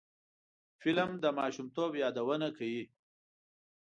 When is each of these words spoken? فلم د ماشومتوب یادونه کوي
فلم 0.81 1.09
د 1.23 1.25
ماشومتوب 1.39 1.91
یادونه 2.03 2.47
کوي 2.57 2.83